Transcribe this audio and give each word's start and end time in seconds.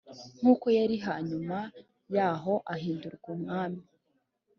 Nkuko 0.39 0.65
yari 0.77 0.95
hanyuma 1.07 1.57
yaho 2.15 2.53
ahindurwa 2.73 3.27
umwami 3.37 3.81